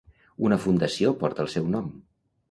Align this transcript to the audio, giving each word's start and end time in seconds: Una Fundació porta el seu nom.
Una 0.47 0.55
Fundació 0.61 1.11
porta 1.23 1.43
el 1.45 1.51
seu 1.57 1.67
nom. 1.75 1.91